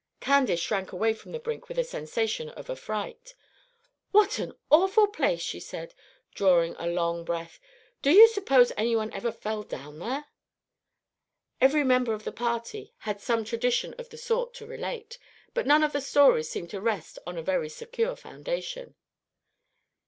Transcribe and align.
Candace 0.19 0.59
shrank 0.59 0.91
away 0.91 1.13
from 1.13 1.31
the 1.31 1.37
brink 1.37 1.69
with 1.69 1.77
a 1.77 1.83
sensation 1.83 2.49
of 2.49 2.71
affright. 2.71 3.35
"What 4.09 4.39
an 4.39 4.53
awful 4.71 5.05
place!" 5.05 5.41
she 5.41 5.59
said, 5.59 5.93
drawing 6.33 6.75
a 6.79 6.87
long 6.87 7.23
breath. 7.23 7.59
"Do 8.01 8.09
you 8.09 8.27
suppose 8.27 8.71
any 8.75 8.95
one 8.95 9.13
ever 9.13 9.31
fell 9.31 9.61
down 9.61 9.99
there?" 9.99 10.25
Every 11.61 11.83
member 11.83 12.13
of 12.15 12.23
the 12.23 12.31
party 12.31 12.95
had 13.01 13.21
some 13.21 13.45
tradition 13.45 13.93
of 13.99 14.09
the 14.09 14.17
sort 14.17 14.55
to 14.55 14.65
relate; 14.65 15.19
but 15.53 15.67
none 15.67 15.83
of 15.83 15.91
the 15.93 16.01
stories 16.01 16.49
seemed 16.49 16.71
to 16.71 16.81
rest 16.81 17.19
on 17.27 17.37
a 17.37 17.43
very 17.43 17.69
secure 17.69 18.15
foundation. 18.15 18.95